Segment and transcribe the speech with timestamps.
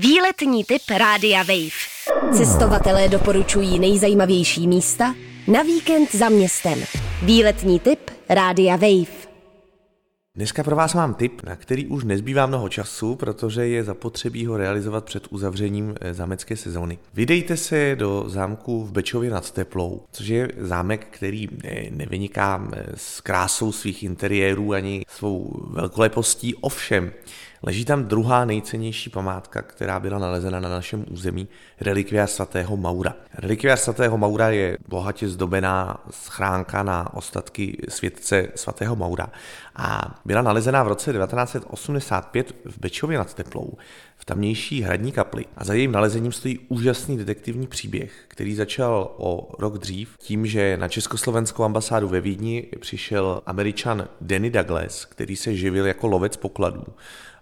[0.00, 2.32] Výletní typ Rádia Wave.
[2.36, 5.14] Cestovatelé doporučují nejzajímavější místa
[5.48, 6.78] na víkend za městem.
[7.22, 9.28] Výletní typ Rádia Wave.
[10.34, 14.56] Dneska pro vás mám tip, na který už nezbývá mnoho času, protože je zapotřebí ho
[14.56, 16.98] realizovat před uzavřením eh, zámecké sezóny.
[17.14, 21.48] Vydejte se do zámku v Bečově nad Teplou, což je zámek, který
[21.90, 27.12] nevyniká eh, s krásou svých interiérů ani svou velkolepostí, ovšem
[27.62, 31.48] Leží tam druhá nejcennější památka, která byla nalezena na našem území,
[31.80, 33.14] relikviář svatého Maura.
[33.34, 39.28] Relikviář svatého Maura je bohatě zdobená schránka na ostatky světce svatého Maura
[39.76, 43.72] a byla nalezena v roce 1985 v Bečově nad Teplou,
[44.16, 45.44] v tamnější hradní kapli.
[45.56, 50.76] A za jejím nalezením stojí úžasný detektivní příběh, který začal o rok dřív tím, že
[50.76, 56.84] na československou ambasádu ve Vídni přišel američan Danny Douglas, který se živil jako lovec pokladů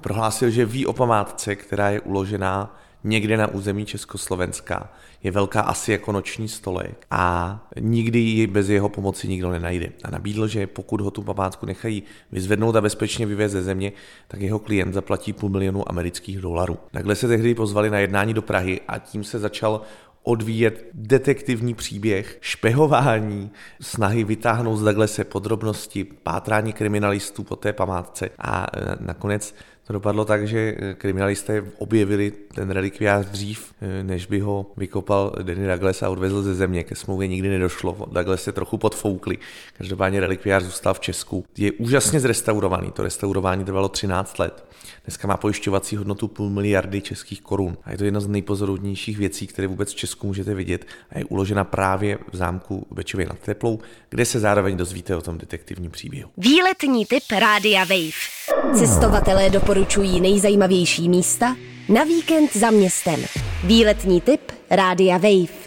[0.00, 4.92] a prohlásil, že ví o památce, která je uložená někde na území Československa.
[5.22, 9.92] Je velká asi jako noční stolek a nikdy ji bez jeho pomoci nikdo nenajde.
[10.04, 13.92] A nabídl, že pokud ho tu památku nechají vyzvednout a bezpečně vyvést ze země,
[14.28, 16.78] tak jeho klient zaplatí půl milionu amerických dolarů.
[16.90, 19.82] Takhle se tehdy pozvali na jednání do Prahy a tím se začal
[20.22, 28.66] odvíjet detektivní příběh, špehování, snahy vytáhnout z se podrobnosti, pátrání kriminalistů po té památce a
[28.76, 29.54] e, nakonec
[29.90, 35.32] to dopadlo tak, že eh, kriminalisté objevili ten relikviář dřív, eh, než by ho vykopal
[35.42, 36.84] Danny Douglas a odvezl ze země.
[36.84, 38.06] Ke smlouvě nikdy nedošlo.
[38.12, 39.38] Douglas se trochu podfoukli.
[39.78, 41.44] Každopádně relikviář zůstal v Česku.
[41.58, 42.90] Je úžasně zrestaurovaný.
[42.90, 44.64] To restaurování trvalo 13 let.
[45.04, 47.76] Dneska má pojišťovací hodnotu půl miliardy českých korun.
[47.84, 50.86] A je to jedna z nejpozorovnějších věcí, které vůbec v Česku můžete vidět.
[51.10, 53.78] A je uložena právě v zámku Bečově nad Teplou,
[54.10, 56.30] kde se zároveň dozvíte o tom detektivním příběhu.
[56.36, 58.59] Výletní typ Rádia Wave.
[58.74, 61.56] Cestovatelé doporučují nejzajímavější místa
[61.88, 63.20] na víkend za městem.
[63.64, 64.40] Výletní typ
[64.70, 65.59] Rádia Wave.